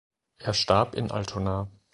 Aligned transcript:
Er 0.39 0.55
starb 0.55 0.95
in 0.95 1.11
Altona. 1.11 1.69